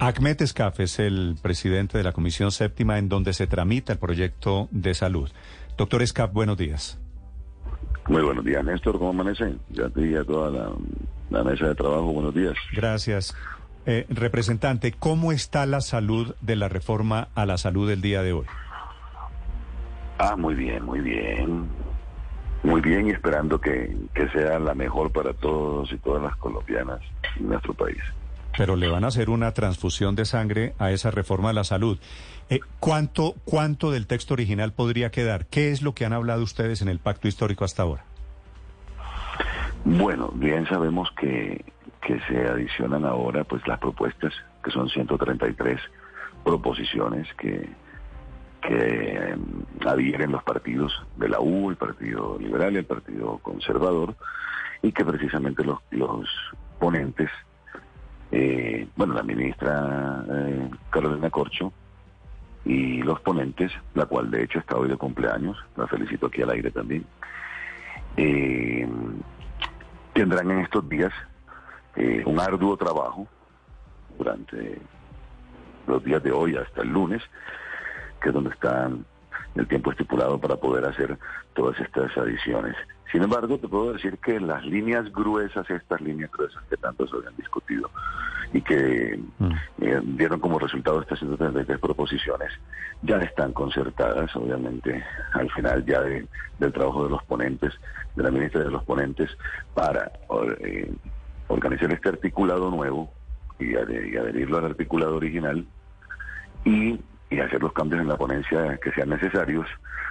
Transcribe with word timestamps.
Ahmed 0.00 0.42
Escaf 0.42 0.80
es 0.80 0.98
el 0.98 1.36
presidente 1.40 1.98
de 1.98 2.04
la 2.04 2.12
Comisión 2.12 2.50
Séptima 2.50 2.98
en 2.98 3.08
donde 3.08 3.32
se 3.32 3.46
tramita 3.46 3.92
el 3.92 3.98
proyecto 3.98 4.68
de 4.70 4.94
salud. 4.94 5.30
Doctor 5.76 6.02
Escaf, 6.02 6.32
buenos 6.32 6.56
días. 6.56 6.98
Muy 8.08 8.22
buenos 8.22 8.44
días, 8.44 8.64
Néstor. 8.64 8.98
¿Cómo 8.98 9.10
amanece? 9.10 9.54
Ya 9.70 9.88
te 9.88 10.18
a 10.18 10.24
toda 10.24 10.50
la, 11.30 11.44
mesa 11.44 11.68
de 11.68 11.74
trabajo. 11.74 12.12
Buenos 12.12 12.34
días. 12.34 12.54
Gracias. 12.72 13.34
Eh, 13.86 14.06
representante, 14.08 14.92
¿cómo 14.92 15.32
está 15.32 15.66
la 15.66 15.80
salud 15.80 16.34
de 16.40 16.56
la 16.56 16.68
reforma 16.68 17.28
a 17.34 17.46
la 17.46 17.58
salud 17.58 17.88
del 17.88 18.00
día 18.00 18.22
de 18.22 18.32
hoy? 18.32 18.46
Ah, 20.18 20.36
muy 20.36 20.54
bien, 20.54 20.84
muy 20.84 21.00
bien. 21.00 21.66
Muy 22.62 22.80
bien 22.80 23.08
y 23.08 23.10
esperando 23.10 23.60
que, 23.60 23.94
que 24.14 24.28
sea 24.30 24.58
la 24.58 24.74
mejor 24.74 25.12
para 25.12 25.34
todos 25.34 25.92
y 25.92 25.98
todas 25.98 26.22
las 26.22 26.36
colombianas 26.36 27.00
en 27.38 27.48
nuestro 27.48 27.74
país. 27.74 28.00
Pero 28.56 28.76
le 28.76 28.88
van 28.88 29.04
a 29.04 29.08
hacer 29.08 29.30
una 29.30 29.52
transfusión 29.52 30.14
de 30.14 30.24
sangre 30.24 30.74
a 30.78 30.90
esa 30.90 31.10
reforma 31.10 31.48
de 31.48 31.54
la 31.54 31.64
salud. 31.64 31.98
Eh, 32.50 32.60
¿cuánto, 32.78 33.34
¿Cuánto 33.44 33.90
del 33.90 34.06
texto 34.06 34.34
original 34.34 34.72
podría 34.72 35.10
quedar? 35.10 35.46
¿Qué 35.46 35.70
es 35.70 35.82
lo 35.82 35.94
que 35.94 36.04
han 36.04 36.12
hablado 36.12 36.42
ustedes 36.42 36.82
en 36.82 36.88
el 36.88 36.98
pacto 36.98 37.26
histórico 37.26 37.64
hasta 37.64 37.82
ahora? 37.82 38.04
Bueno, 39.84 40.30
bien 40.34 40.66
sabemos 40.66 41.10
que, 41.18 41.64
que 42.00 42.20
se 42.28 42.46
adicionan 42.46 43.04
ahora 43.04 43.44
pues 43.44 43.66
las 43.66 43.78
propuestas, 43.78 44.32
que 44.62 44.70
son 44.70 44.88
133 44.88 45.80
proposiciones 46.44 47.26
que, 47.34 47.68
que 48.62 49.30
em, 49.30 49.42
adhieren 49.86 50.32
los 50.32 50.42
partidos 50.42 50.92
de 51.16 51.28
la 51.28 51.40
U, 51.40 51.70
el 51.70 51.76
Partido 51.76 52.38
Liberal 52.38 52.74
y 52.74 52.78
el 52.78 52.84
Partido 52.84 53.38
Conservador, 53.38 54.14
y 54.82 54.92
que 54.92 55.04
precisamente 55.04 55.64
los, 55.64 55.78
los 55.90 56.28
ponentes 56.78 57.30
eh, 58.36 58.88
bueno, 58.96 59.14
la 59.14 59.22
ministra 59.22 60.24
eh, 60.28 60.68
Carolina 60.90 61.30
Corcho 61.30 61.72
y 62.64 63.00
los 63.00 63.20
ponentes, 63.20 63.70
la 63.94 64.06
cual 64.06 64.28
de 64.28 64.42
hecho 64.42 64.58
está 64.58 64.76
hoy 64.76 64.88
de 64.88 64.96
cumpleaños, 64.96 65.56
la 65.76 65.86
felicito 65.86 66.26
aquí 66.26 66.42
al 66.42 66.50
aire 66.50 66.72
también, 66.72 67.06
eh, 68.16 68.88
tendrán 70.14 70.50
en 70.50 70.60
estos 70.60 70.88
días 70.88 71.12
un 72.26 72.40
arduo 72.40 72.76
trabajo 72.76 73.28
durante 74.18 74.80
los 75.86 76.02
días 76.02 76.20
de 76.24 76.32
hoy 76.32 76.56
hasta 76.56 76.82
el 76.82 76.88
lunes, 76.88 77.22
que 78.20 78.30
es 78.30 78.34
donde 78.34 78.50
están 78.50 79.06
el 79.54 79.66
tiempo 79.68 79.90
estipulado 79.90 80.38
para 80.38 80.56
poder 80.56 80.84
hacer 80.84 81.18
todas 81.54 81.78
estas 81.80 82.16
adiciones. 82.16 82.76
Sin 83.12 83.22
embargo, 83.22 83.58
te 83.58 83.68
puedo 83.68 83.92
decir 83.92 84.18
que 84.18 84.40
las 84.40 84.64
líneas 84.64 85.12
gruesas, 85.12 85.68
estas 85.70 86.00
líneas 86.00 86.30
gruesas 86.32 86.62
que 86.68 86.76
tanto 86.76 87.06
se 87.06 87.16
habían 87.16 87.36
discutido 87.36 87.88
y 88.52 88.60
que 88.60 89.18
mm. 89.38 89.52
eh, 89.82 90.00
dieron 90.02 90.40
como 90.40 90.58
resultado 90.58 91.00
estas 91.00 91.18
133 91.20 91.78
proposiciones, 91.78 92.52
ya 93.02 93.18
están 93.18 93.52
concertadas, 93.52 94.34
obviamente, 94.34 95.04
al 95.32 95.50
final 95.52 95.84
ya 95.84 96.00
del 96.00 96.72
trabajo 96.72 97.04
de 97.04 97.10
los 97.10 97.22
ponentes, 97.24 97.72
de 98.16 98.22
la 98.22 98.30
ministra 98.30 98.64
de 98.64 98.70
los 98.70 98.84
ponentes, 98.84 99.30
para 99.74 100.10
eh, 100.60 100.92
organizar 101.48 101.92
este 101.92 102.08
articulado 102.08 102.70
nuevo 102.70 103.12
y, 103.58 103.74
adherirlo 103.76 104.58
al 104.58 104.66
articulado 104.66 105.16
original 105.16 105.66
y 106.64 106.98
y 107.34 107.40
hacer 107.40 107.60
los 107.60 107.72
cambios 107.72 108.00
en 108.00 108.08
la 108.08 108.16
ponencia 108.16 108.78
que 108.78 108.92
sean 108.92 109.08
necesarios, 109.08 109.66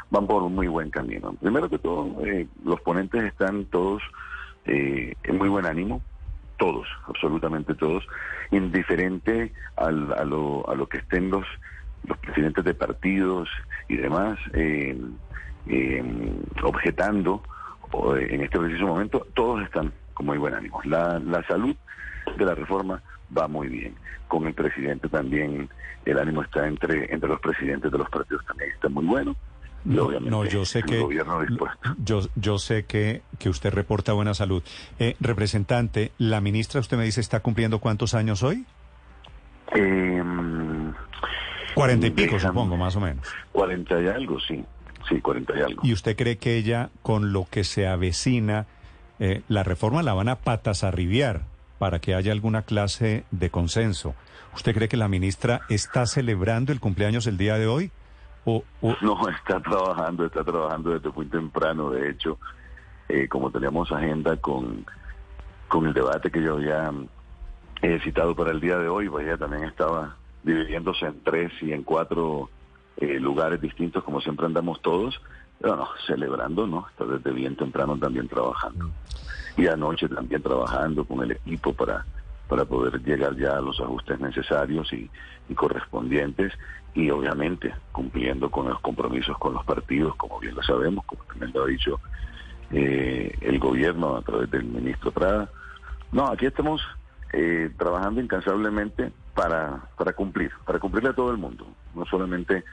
van 0.09 0.27
por 0.27 0.43
un 0.43 0.53
muy 0.53 0.67
buen 0.67 0.89
camino. 0.89 1.33
Primero 1.41 1.69
que 1.69 1.79
todo, 1.79 2.23
eh, 2.25 2.47
los 2.65 2.79
ponentes 2.81 3.23
están 3.23 3.65
todos 3.65 4.01
eh, 4.65 5.13
en 5.23 5.37
muy 5.37 5.49
buen 5.49 5.65
ánimo, 5.65 6.01
todos, 6.57 6.87
absolutamente 7.07 7.73
todos, 7.75 8.05
indiferente 8.51 9.53
al, 9.77 10.13
a, 10.13 10.23
lo, 10.23 10.69
a 10.69 10.75
lo 10.75 10.87
que 10.87 10.97
estén 10.97 11.29
los, 11.29 11.45
los 12.05 12.17
presidentes 12.17 12.63
de 12.63 12.73
partidos 12.73 13.49
y 13.87 13.97
demás 13.97 14.37
eh, 14.53 14.97
objetando 16.61 17.41
en 18.19 18.41
este 18.41 18.59
preciso 18.59 18.87
momento, 18.87 19.25
todos 19.33 19.63
están 19.63 19.93
con 20.13 20.25
muy 20.25 20.37
buen 20.37 20.53
ánimo. 20.53 20.81
La, 20.83 21.19
la 21.19 21.43
salud 21.47 21.75
de 22.37 22.45
la 22.45 22.55
reforma 22.55 23.01
va 23.35 23.47
muy 23.47 23.67
bien. 23.67 23.95
Con 24.27 24.47
el 24.47 24.53
presidente 24.53 25.09
también 25.09 25.69
el 26.05 26.19
ánimo 26.19 26.41
está 26.43 26.67
entre, 26.67 27.13
entre 27.13 27.29
los 27.29 27.39
presidentes 27.39 27.91
de 27.91 27.97
los 27.97 28.09
partidos 28.09 28.45
también 28.45 28.71
está 28.71 28.89
muy 28.89 29.05
bueno. 29.05 29.35
no, 29.85 30.45
yo 30.45 30.65
sé 30.65 30.83
que 30.83 31.05
yo, 31.97 32.21
yo 32.35 32.57
sé 32.57 32.85
que, 32.85 33.21
que 33.39 33.49
usted 33.49 33.73
reporta 33.73 34.13
buena 34.13 34.33
salud. 34.33 34.63
Eh, 34.99 35.15
representante, 35.19 36.11
la 36.17 36.41
ministra, 36.41 36.79
usted 36.79 36.97
me 36.97 37.03
dice, 37.03 37.21
¿está 37.21 37.41
cumpliendo 37.41 37.79
cuántos 37.79 38.13
años 38.13 38.43
hoy? 38.43 38.65
Em, 39.73 40.93
cuarenta 41.73 42.07
y 42.07 42.11
pico, 42.11 42.39
supongo, 42.39 42.77
más 42.77 42.95
o 42.95 43.01
menos. 43.01 43.27
Cuarenta 43.51 43.99
y 44.01 44.07
algo, 44.07 44.39
sí. 44.39 44.63
Sí, 45.09 45.19
cuarenta 45.19 45.57
y 45.57 45.61
algo. 45.61 45.81
¿Y 45.83 45.91
usted 45.91 46.15
cree 46.15 46.37
que 46.37 46.55
ella, 46.55 46.89
con 47.01 47.33
lo 47.33 47.45
que 47.49 47.63
se 47.65 47.87
avecina, 47.87 48.67
eh, 49.19 49.41
la 49.49 49.63
reforma 49.63 50.01
la 50.01 50.13
van 50.13 50.29
a 50.29 50.37
patas 50.37 50.83
arribiar? 50.83 51.41
Para 51.83 51.99
que 51.99 52.15
haya 52.15 52.31
alguna 52.31 52.61
clase 52.61 53.25
de 53.31 53.49
consenso. 53.49 54.15
¿Usted 54.55 54.73
cree 54.73 54.87
que 54.87 54.95
la 54.95 55.09
ministra 55.09 55.63
está 55.67 56.05
celebrando 56.05 56.71
el 56.71 56.79
cumpleaños 56.79 57.27
el 57.27 57.35
día 57.35 57.57
de 57.57 57.67
hoy? 57.67 57.91
No, 59.01 59.27
está 59.27 59.59
trabajando, 59.59 60.25
está 60.25 60.45
trabajando 60.45 60.91
desde 60.91 61.09
muy 61.09 61.25
temprano. 61.25 61.89
De 61.89 62.09
hecho, 62.09 62.39
eh, 63.09 63.27
como 63.27 63.51
teníamos 63.51 63.91
agenda 63.91 64.37
con, 64.37 64.85
con 65.67 65.85
el 65.85 65.93
debate 65.93 66.31
que 66.31 66.41
yo 66.41 66.53
había 66.53 66.89
eh, 67.81 67.99
citado 68.01 68.33
para 68.33 68.51
el 68.51 68.61
día 68.61 68.77
de 68.77 68.87
hoy, 68.87 69.09
pues 69.09 69.27
ella 69.27 69.35
también 69.37 69.65
estaba 69.65 70.15
dividiéndose 70.41 71.05
en 71.05 71.21
tres 71.21 71.51
y 71.61 71.73
en 71.73 71.83
cuatro 71.83 72.49
eh, 72.95 73.19
lugares 73.19 73.59
distintos, 73.59 74.05
como 74.05 74.21
siempre 74.21 74.45
andamos 74.45 74.81
todos. 74.81 75.19
Pero 75.59 75.75
no, 75.75 75.89
celebrando, 76.07 76.65
¿no? 76.65 76.87
Está 76.89 77.03
desde 77.03 77.31
bien 77.31 77.57
temprano 77.57 77.97
también 77.97 78.29
trabajando. 78.29 78.87
Mm 78.87 79.32
y 79.57 79.67
anoche 79.67 80.07
también 80.09 80.41
trabajando 80.41 81.05
con 81.05 81.23
el 81.23 81.31
equipo 81.31 81.73
para, 81.73 82.05
para 82.47 82.65
poder 82.65 83.01
llegar 83.03 83.35
ya 83.35 83.57
a 83.57 83.61
los 83.61 83.79
ajustes 83.79 84.19
necesarios 84.19 84.91
y, 84.93 85.09
correspondientes 85.55 86.51
y 86.95 87.11
obviamente 87.11 87.71
cumpliendo 87.91 88.49
con 88.49 88.67
los 88.67 88.79
compromisos 88.79 89.37
con 89.37 89.53
los 89.53 89.63
partidos, 89.65 90.15
como 90.15 90.39
bien 90.39 90.55
lo 90.55 90.63
sabemos, 90.63 91.05
como 91.05 91.23
también 91.25 91.51
lo 91.53 91.63
ha 91.63 91.67
dicho 91.67 91.99
eh, 92.71 93.37
el 93.41 93.59
gobierno 93.59 94.15
a 94.15 94.21
través 94.23 94.49
del 94.49 94.63
ministro 94.63 95.11
Prada. 95.11 95.49
No, 96.11 96.27
aquí 96.27 96.47
estamos 96.47 96.81
eh, 97.33 97.69
trabajando 97.77 98.19
incansablemente 98.19 99.11
para, 99.35 99.83
para 99.95 100.13
cumplir, 100.13 100.51
para 100.65 100.79
cumplirle 100.79 101.09
a 101.09 101.13
todo 101.13 101.29
el 101.29 101.37
mundo, 101.37 101.67
no 101.93 102.05
solamente 102.05 102.63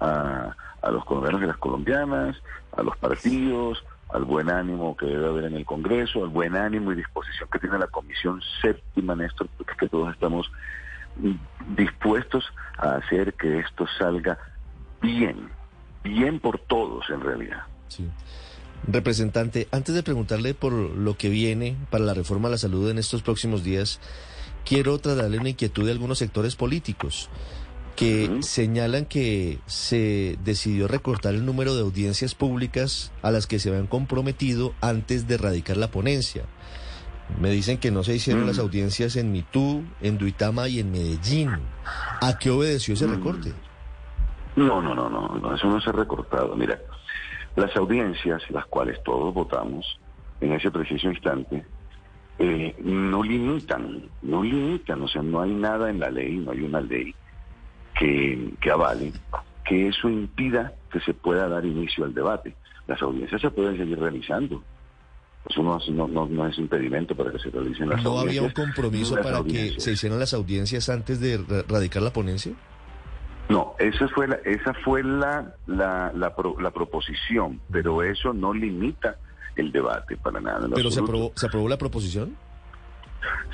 a, 0.00 0.54
a 0.82 0.90
los 0.90 1.04
colombianos 1.04 1.42
y 1.42 1.46
las 1.46 1.58
colombianas, 1.58 2.36
a 2.76 2.82
los 2.82 2.96
partidos, 2.98 3.84
al 4.10 4.24
buen 4.24 4.50
ánimo 4.50 4.96
que 4.96 5.06
debe 5.06 5.26
haber 5.26 5.44
en 5.44 5.54
el 5.54 5.64
Congreso, 5.64 6.22
al 6.22 6.30
buen 6.30 6.56
ánimo 6.56 6.92
y 6.92 6.96
disposición 6.96 7.48
que 7.52 7.58
tiene 7.58 7.78
la 7.78 7.88
Comisión 7.88 8.40
Séptima, 8.62 9.14
Néstor, 9.14 9.48
porque 9.56 9.74
que 9.78 9.88
todos 9.88 10.12
estamos 10.12 10.50
dispuestos 11.76 12.44
a 12.78 12.96
hacer 12.96 13.34
que 13.34 13.58
esto 13.58 13.86
salga 13.98 14.38
bien, 15.02 15.48
bien 16.04 16.40
por 16.40 16.58
todos 16.58 17.08
en 17.10 17.20
realidad. 17.20 17.62
Representante, 18.86 19.68
antes 19.72 19.94
de 19.94 20.02
preguntarle 20.02 20.54
por 20.54 20.72
lo 20.72 21.16
que 21.16 21.28
viene 21.28 21.76
para 21.90 22.04
la 22.04 22.14
reforma 22.14 22.48
a 22.48 22.52
la 22.52 22.58
salud 22.58 22.90
en 22.90 22.98
estos 22.98 23.22
próximos 23.22 23.64
días, 23.64 24.00
quiero 24.64 24.98
trasladarle 24.98 25.38
una 25.38 25.50
inquietud 25.50 25.84
de 25.84 25.92
algunos 25.92 26.18
sectores 26.18 26.56
políticos 26.56 27.28
que 27.98 28.42
señalan 28.42 29.06
que 29.06 29.58
se 29.66 30.38
decidió 30.44 30.86
recortar 30.86 31.34
el 31.34 31.44
número 31.44 31.74
de 31.74 31.80
audiencias 31.82 32.36
públicas 32.36 33.12
a 33.22 33.32
las 33.32 33.48
que 33.48 33.58
se 33.58 33.70
habían 33.70 33.88
comprometido 33.88 34.72
antes 34.80 35.26
de 35.26 35.34
erradicar 35.34 35.76
la 35.76 35.90
ponencia. 35.90 36.44
Me 37.40 37.50
dicen 37.50 37.78
que 37.78 37.90
no 37.90 38.04
se 38.04 38.14
hicieron 38.14 38.46
las 38.46 38.60
audiencias 38.60 39.16
en 39.16 39.32
Mitú, 39.32 39.82
en 40.00 40.16
Duitama 40.16 40.68
y 40.68 40.78
en 40.78 40.92
Medellín. 40.92 41.50
¿A 42.22 42.38
qué 42.38 42.50
obedeció 42.50 42.94
ese 42.94 43.08
recorte? 43.08 43.52
No, 44.54 44.80
no, 44.80 44.94
no, 44.94 45.10
no, 45.10 45.54
eso 45.56 45.66
no 45.66 45.80
se 45.80 45.90
ha 45.90 45.92
recortado. 45.92 46.54
Mira, 46.54 46.78
las 47.56 47.76
audiencias, 47.76 48.48
las 48.50 48.66
cuales 48.66 49.02
todos 49.02 49.34
votamos 49.34 49.98
en 50.40 50.52
ese 50.52 50.70
preciso 50.70 51.08
instante, 51.08 51.66
eh, 52.38 52.76
no 52.78 53.24
limitan, 53.24 54.08
no 54.22 54.44
limitan, 54.44 55.02
o 55.02 55.08
sea, 55.08 55.20
no 55.20 55.40
hay 55.40 55.50
nada 55.50 55.90
en 55.90 55.98
la 55.98 56.10
ley, 56.10 56.36
no 56.36 56.52
hay 56.52 56.60
una 56.60 56.80
ley 56.80 57.12
que, 57.98 58.54
que 58.60 58.70
avale 58.70 59.12
que 59.68 59.88
eso 59.88 60.08
impida 60.08 60.72
que 60.90 61.00
se 61.00 61.12
pueda 61.12 61.46
dar 61.46 61.64
inicio 61.64 62.04
al 62.04 62.14
debate. 62.14 62.54
Las 62.86 63.02
audiencias 63.02 63.40
se 63.40 63.50
pueden 63.50 63.76
seguir 63.76 63.98
realizando. 64.00 64.62
Eso 65.48 65.62
no, 65.62 65.78
no, 66.08 66.26
no, 66.26 66.46
es 66.46 66.58
impedimento 66.58 67.14
para 67.14 67.30
que 67.30 67.38
se 67.38 67.50
realicen 67.50 67.88
las 67.88 68.04
audiencias. 68.04 68.14
¿No 68.14 68.20
había 68.20 68.42
un 68.42 68.50
compromiso 68.50 69.14
para 69.16 69.42
que 69.44 69.78
se 69.78 69.92
hicieran 69.92 70.18
las 70.18 70.32
audiencias 70.32 70.88
antes 70.88 71.20
de 71.20 71.38
radicar 71.68 72.02
la 72.02 72.12
ponencia? 72.12 72.52
No, 73.48 73.74
esa 73.78 74.08
fue 74.08 74.28
la, 74.28 74.36
esa 74.44 74.74
fue 74.84 75.02
la, 75.02 75.54
la, 75.66 76.12
la, 76.14 76.34
la 76.60 76.70
proposición, 76.70 77.60
pero 77.70 78.02
eso 78.02 78.32
no 78.32 78.52
limita 78.52 79.16
el 79.56 79.72
debate 79.72 80.16
para 80.16 80.40
nada. 80.40 80.68
¿Pero 80.74 80.90
se 80.90 81.00
aprobó, 81.00 81.32
se 81.34 81.46
aprobó 81.46 81.68
la 81.68 81.78
proposición? 81.78 82.36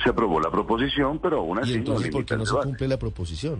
Se 0.03 0.09
aprobó 0.09 0.39
la 0.39 0.51
proposición, 0.51 1.19
pero 1.19 1.39
aún 1.39 1.59
así 1.59 1.71
¿Y 1.71 1.75
entonces 1.75 2.07
no 2.07 2.11
por 2.13 2.25
qué 2.25 2.37
no 2.37 2.45
se 2.45 2.55
cumple 2.55 2.87
la 2.87 2.97
proposición? 2.97 3.59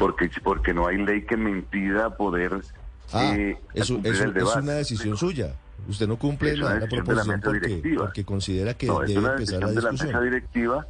Porque, 0.00 0.30
porque 0.42 0.74
no 0.74 0.88
hay 0.88 0.96
ley 0.96 1.22
que 1.22 1.36
me 1.36 1.50
impida 1.50 2.16
poder 2.16 2.62
Ah, 3.12 3.34
eh, 3.36 3.56
eso, 3.74 3.94
cumplir 3.94 4.14
eso 4.14 4.24
el 4.24 4.36
es 4.36 4.56
una 4.56 4.72
decisión 4.72 5.16
suya. 5.16 5.54
Usted 5.88 6.06
no 6.06 6.16
cumple 6.16 6.56
la, 6.56 6.74
la 6.74 6.86
porque, 7.42 7.94
porque 7.96 8.24
considera 8.24 8.74
que 8.74 8.86
No, 8.86 9.02
es 9.02 9.16
una 9.16 9.32
empezar 9.32 9.66
de 9.66 9.82
la 9.82 9.92
mesa 9.92 10.20
directiva. 10.20 10.86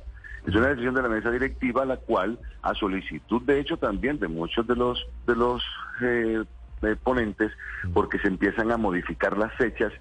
Es 0.47 0.55
una 0.55 0.69
decisión 0.69 0.95
de 0.95 1.03
la 1.03 1.09
mesa 1.09 1.31
directiva 1.31 1.85
la 1.85 1.97
cual, 1.97 2.39
a 2.63 2.75
solicitud 2.75 3.43
de 3.43 3.61
hecho 3.61 3.77
también 3.77 4.19
de 4.19 4.29
muchos 4.29 4.67
de 4.67 4.75
los 4.75 5.07
de 5.27 5.37
los 5.37 5.63
eh, 6.03 6.45
eh, 6.83 6.97
ponentes, 7.03 7.53
porque 7.93 8.19
se 8.19 8.29
empiezan 8.29 8.71
a 8.71 8.77
modificar 8.77 9.37
las 9.37 9.53
fechas 9.55 9.93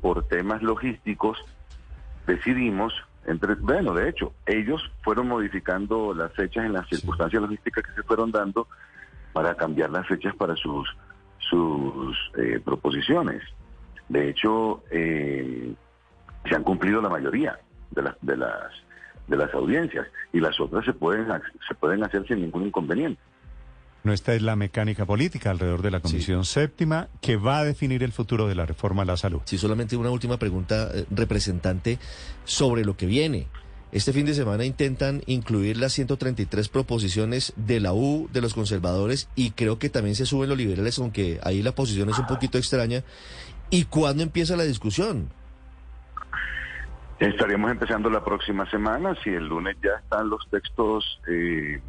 por 0.00 0.26
temas 0.28 0.62
logísticos, 0.62 1.38
decidimos, 2.26 2.92
entre, 3.26 3.54
bueno, 3.56 3.92
de 3.92 4.08
hecho, 4.08 4.32
ellos 4.46 4.80
fueron 5.02 5.28
modificando 5.28 6.14
las 6.14 6.32
fechas 6.32 6.64
en 6.64 6.72
las 6.72 6.88
circunstancias 6.88 7.42
logísticas 7.42 7.84
que 7.84 7.92
se 7.92 8.02
fueron 8.02 8.30
dando 8.30 8.68
para 9.32 9.54
cambiar 9.54 9.90
las 9.90 10.06
fechas 10.06 10.34
para 10.36 10.56
sus 10.56 10.88
sus 11.38 12.16
eh, 12.38 12.60
proposiciones. 12.64 13.42
De 14.08 14.30
hecho, 14.30 14.82
eh, 14.90 15.74
se 16.48 16.54
han 16.54 16.62
cumplido 16.62 17.00
la 17.02 17.08
mayoría 17.08 17.58
de 17.90 18.02
las 18.02 18.16
de 18.22 18.36
las 18.36 18.72
de 19.26 19.36
las 19.36 19.52
audiencias 19.54 20.06
y 20.32 20.40
las 20.40 20.58
otras 20.60 20.84
se 20.84 20.92
pueden 20.92 21.26
se 21.66 21.74
pueden 21.74 22.04
hacer 22.04 22.26
sin 22.26 22.40
ningún 22.40 22.66
inconveniente. 22.66 23.20
No, 24.06 24.12
esta 24.12 24.34
es 24.34 24.42
la 24.42 24.54
mecánica 24.54 25.04
política 25.04 25.50
alrededor 25.50 25.82
de 25.82 25.90
la 25.90 25.98
Comisión 25.98 26.44
Séptima 26.44 27.08
que 27.20 27.34
va 27.34 27.58
a 27.58 27.64
definir 27.64 28.04
el 28.04 28.12
futuro 28.12 28.46
de 28.46 28.54
la 28.54 28.64
reforma 28.64 29.02
a 29.02 29.04
la 29.04 29.16
salud. 29.16 29.40
Sí, 29.46 29.58
solamente 29.58 29.96
una 29.96 30.10
última 30.10 30.36
pregunta, 30.36 30.90
eh, 30.94 31.06
representante, 31.10 31.98
sobre 32.44 32.84
lo 32.84 32.96
que 32.96 33.06
viene. 33.06 33.48
Este 33.90 34.12
fin 34.12 34.24
de 34.24 34.34
semana 34.34 34.64
intentan 34.64 35.22
incluir 35.26 35.76
las 35.76 35.92
133 35.94 36.68
proposiciones 36.68 37.52
de 37.56 37.80
la 37.80 37.94
U, 37.94 38.28
de 38.32 38.40
los 38.42 38.54
conservadores, 38.54 39.28
y 39.34 39.50
creo 39.50 39.80
que 39.80 39.90
también 39.90 40.14
se 40.14 40.24
suben 40.24 40.50
los 40.50 40.58
liberales, 40.58 41.00
aunque 41.00 41.40
ahí 41.42 41.60
la 41.60 41.72
posición 41.72 42.08
es 42.08 42.18
un 42.20 42.28
poquito 42.28 42.58
extraña. 42.58 43.02
¿Y 43.70 43.86
cuándo 43.86 44.22
empieza 44.22 44.54
la 44.54 44.62
discusión? 44.62 45.30
Estaremos 47.18 47.72
empezando 47.72 48.08
la 48.08 48.22
próxima 48.22 48.70
semana, 48.70 49.16
si 49.24 49.30
el 49.30 49.48
lunes 49.48 49.76
ya 49.82 49.98
están 50.00 50.30
los 50.30 50.48
textos 50.48 51.20
eh, 51.26 51.80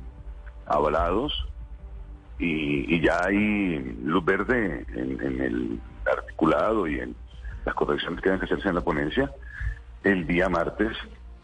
avalados 0.66 1.48
y, 2.39 2.95
y 2.95 3.01
ya 3.01 3.25
hay 3.25 3.80
luz 4.04 4.24
verde 4.24 4.86
en, 4.94 5.42
el 5.42 5.80
articulado 6.06 6.88
y 6.88 7.00
en 7.00 7.16
las 7.66 7.75
correcciones 7.75 8.22
que 8.22 8.30
deben 8.30 8.44
hacerse 8.44 8.69
en 8.69 8.75
la 8.75 8.81
ponencia, 8.81 9.31
el 10.04 10.25
día 10.25 10.48
martes, 10.48 10.95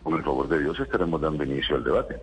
con 0.04 0.16
el 0.16 0.24
favor 0.24 0.48
de 0.48 0.60
Dios, 0.60 0.80
estaremos 0.80 1.19
dando 1.19 1.44
inicio 1.44 1.75
al 1.75 1.84
debate. 1.84 2.19